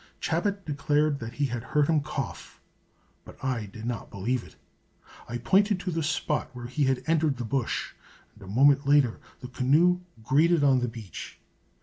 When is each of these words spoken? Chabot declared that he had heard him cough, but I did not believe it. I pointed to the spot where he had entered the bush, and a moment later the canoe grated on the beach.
Chabot 0.19 0.57
declared 0.65 1.19
that 1.19 1.33
he 1.33 1.45
had 1.45 1.61
heard 1.61 1.85
him 1.87 2.01
cough, 2.01 2.59
but 3.23 3.37
I 3.45 3.67
did 3.67 3.85
not 3.85 4.09
believe 4.09 4.43
it. 4.43 4.55
I 5.29 5.37
pointed 5.37 5.79
to 5.81 5.91
the 5.91 6.01
spot 6.01 6.49
where 6.53 6.65
he 6.65 6.85
had 6.85 7.03
entered 7.05 7.37
the 7.37 7.45
bush, 7.45 7.93
and 8.33 8.41
a 8.41 8.47
moment 8.47 8.87
later 8.87 9.19
the 9.41 9.47
canoe 9.47 10.01
grated 10.23 10.63
on 10.63 10.79
the 10.79 10.87
beach. 10.87 11.37